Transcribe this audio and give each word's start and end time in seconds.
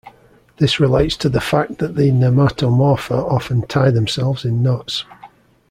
This 0.57 0.79
relates 0.79 1.15
to 1.17 1.29
the 1.29 1.39
fact 1.39 1.77
that 1.77 1.93
nematomorpha 1.93 3.19
often 3.31 3.61
tie 3.67 3.91
themselves 3.91 4.43
in 4.45 4.63
knots. 4.63 5.05